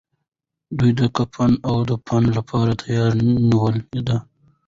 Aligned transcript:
دوی 0.77 0.91
د 0.99 1.01
کفن 1.15 1.51
او 1.67 1.75
دفن 1.91 2.23
لپاره 2.37 2.71
تياری 2.83 3.25
نيولی 3.49 3.83
و. 4.07 4.17